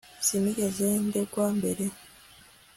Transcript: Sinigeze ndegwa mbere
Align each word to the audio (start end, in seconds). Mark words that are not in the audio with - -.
Sinigeze 0.25 0.87
ndegwa 1.07 1.45
mbere 1.57 1.85